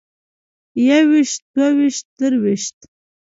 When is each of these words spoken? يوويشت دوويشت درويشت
يوويشت 0.87 1.41
دوويشت 1.55 2.05
درويشت 2.19 2.79